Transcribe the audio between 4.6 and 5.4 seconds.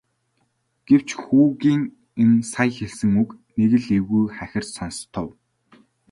сонстов.